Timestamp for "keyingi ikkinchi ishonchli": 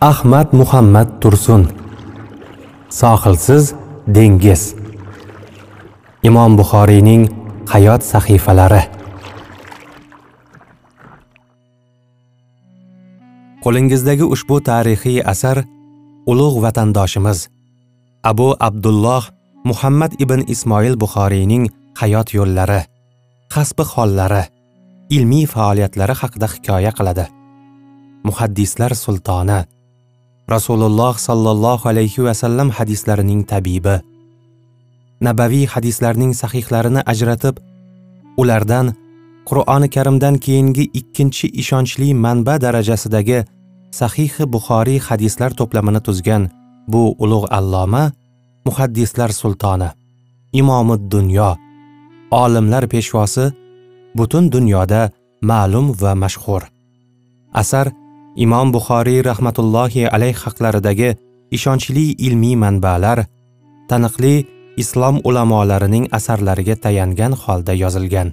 40.44-42.08